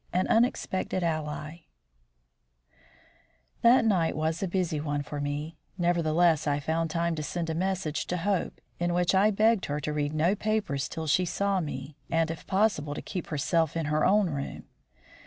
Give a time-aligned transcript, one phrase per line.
[0.15, 1.67] XXX AN UNEXPECTED ALLY
[3.61, 7.53] That night was a busy one for me; nevertheless I found time to send a
[7.53, 11.59] message to Hope, in which I begged her to read no papers till she saw
[11.59, 14.63] me, and, if possible, to keep herself in her own room.